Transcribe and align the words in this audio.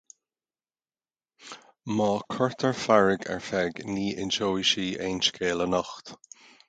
Má 1.97 2.07
curtar 2.33 2.73
fearg 2.85 3.29
ar 3.35 3.45
Pheig 3.49 3.83
ní 3.93 4.07
inseoidh 4.25 4.67
sí 4.73 4.87
aon 5.05 5.21
scéal 5.29 5.65
anocht. 5.69 6.15